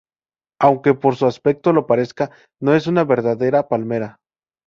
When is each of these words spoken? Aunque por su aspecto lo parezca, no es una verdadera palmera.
Aunque 0.59 0.95
por 0.95 1.15
su 1.15 1.27
aspecto 1.27 1.73
lo 1.73 1.85
parezca, 1.85 2.31
no 2.59 2.73
es 2.73 2.87
una 2.87 3.03
verdadera 3.03 3.67
palmera. 3.67 4.17